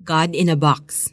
[0.00, 1.12] God in a Box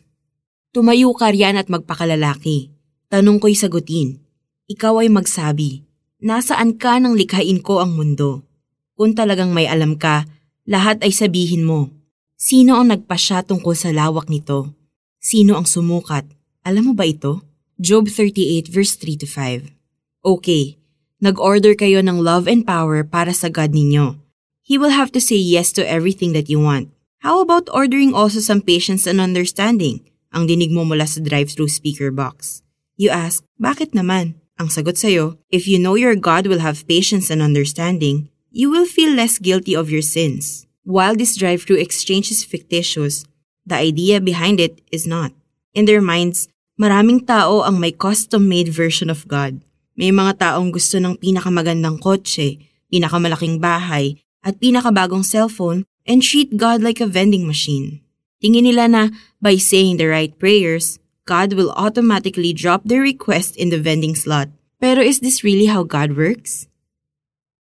[0.77, 2.69] Tumayo ka riyan at magpakalalaki.
[3.09, 4.21] Tanong ko'y sagutin.
[4.69, 5.81] Ikaw ay magsabi,
[6.21, 8.45] nasaan ka nang likhain ko ang mundo?
[8.93, 10.29] Kung talagang may alam ka,
[10.69, 11.89] lahat ay sabihin mo.
[12.37, 14.75] Sino ang nagpasya tungkol sa lawak nito?
[15.17, 16.29] Sino ang sumukat?
[16.61, 17.41] Alam mo ba ito?
[17.81, 19.73] Job 38 verse 3 to 5.
[20.21, 20.77] Okay,
[21.17, 24.19] nag-order kayo ng love and power para sa God ninyo.
[24.61, 26.93] He will have to say yes to everything that you want.
[27.25, 30.05] How about ordering also some patience and understanding?
[30.29, 32.61] Ang dinig mo mula sa drive-thru speaker box.
[32.93, 34.37] You ask, bakit naman?
[34.61, 38.85] Ang sagot sa'yo, if you know your God will have patience and understanding, you will
[38.85, 40.69] feel less guilty of your sins.
[40.85, 43.25] While this drive-thru exchange is fictitious,
[43.65, 45.33] the idea behind it is not.
[45.73, 49.61] In their minds, maraming tao ang may custom-made version of God.
[49.97, 52.61] May mga taong gusto ng pinakamagandang kotse,
[52.93, 58.01] pinakamalaking bahay, at pinakabagong cellphone and treat God like a vending machine.
[58.39, 59.03] Tingin nila na
[59.43, 60.97] by saying the right prayers,
[61.27, 64.47] God will automatically drop their request in the vending slot.
[64.79, 66.71] Pero is this really how God works?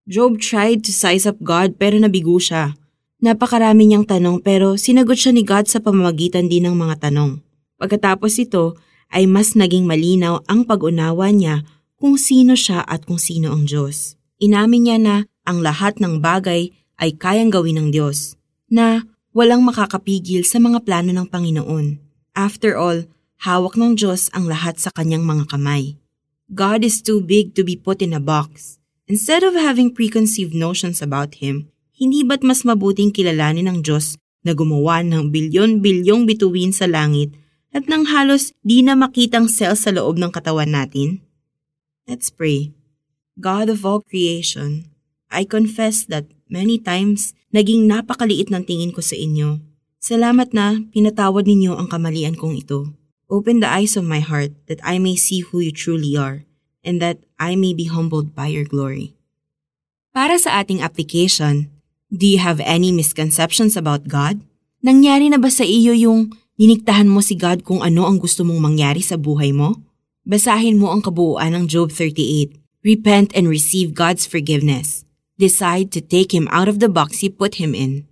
[0.06, 2.78] Job tried to size up God pero nabigo siya.
[3.26, 7.42] Napakarami niyang tanong pero sinagot siya ni God sa pamamagitan din ng mga tanong.
[7.82, 8.78] Pagkatapos ito
[9.10, 11.66] ay mas naging malinaw ang pag-unawa niya
[11.98, 14.20] kung sino siya at kung sino ang Diyos.
[14.38, 15.16] Inamin niya na
[15.48, 16.70] ang lahat ng bagay
[17.02, 18.35] ay kayang gawin ng Diyos,
[18.72, 22.00] na walang makakapigil sa mga plano ng Panginoon.
[22.36, 23.08] After all,
[23.44, 26.00] hawak ng Diyos ang lahat sa kanyang mga kamay.
[26.52, 28.78] God is too big to be put in a box.
[29.10, 34.52] Instead of having preconceived notions about Him, hindi ba't mas mabuting kilalanin ng Diyos na
[34.54, 37.34] gumawa ng bilyon-bilyong bituin sa langit
[37.76, 41.24] at nang halos di na makitang cell sa loob ng katawan natin?
[42.06, 42.72] Let's pray.
[43.36, 44.88] God of all creation,
[45.34, 49.64] I confess that many times naging napakaliit ng tingin ko sa inyo.
[50.02, 52.94] Salamat na pinatawad ninyo ang kamalian kong ito.
[53.26, 56.46] Open the eyes of my heart that I may see who you truly are
[56.86, 59.18] and that I may be humbled by your glory.
[60.14, 61.74] Para sa ating application,
[62.14, 64.46] do you have any misconceptions about God?
[64.86, 66.30] Nangyari na ba sa iyo yung
[66.62, 69.82] diniktahan mo si God kung ano ang gusto mong mangyari sa buhay mo?
[70.22, 72.54] Basahin mo ang kabuuan ng Job 38.
[72.86, 75.05] Repent and receive God's forgiveness
[75.36, 78.08] decide to take him out of the box he put him in.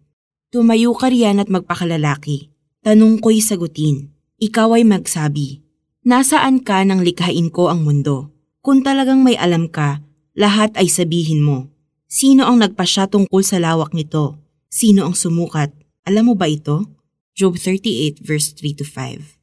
[0.53, 2.51] Tumayo ka riyan at magpakalalaki.
[2.83, 4.11] Tanong ko'y sagutin.
[4.43, 5.63] Ikaw ay magsabi,
[6.03, 8.35] Nasaan ka nang likhain ko ang mundo?
[8.59, 10.03] Kung talagang may alam ka,
[10.35, 11.71] lahat ay sabihin mo.
[12.11, 14.35] Sino ang nagpasya tungkol sa lawak nito?
[14.67, 15.71] Sino ang sumukat?
[16.03, 16.91] Alam mo ba ito?
[17.33, 19.42] Job 38 verse 3 to 5